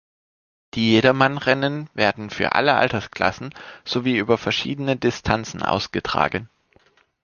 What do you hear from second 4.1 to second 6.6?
über verschiedene Distanzen ausgetragen.